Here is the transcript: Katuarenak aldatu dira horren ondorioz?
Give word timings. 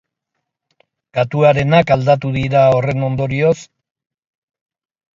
Katuarenak 1.17 1.95
aldatu 1.97 2.33
dira 2.39 2.65
horren 2.79 3.07
ondorioz? 3.13 3.57